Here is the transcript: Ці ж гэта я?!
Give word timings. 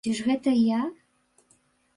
Ці 0.05 0.11
ж 0.19 0.23
гэта 0.29 0.53
я?! 0.77 0.81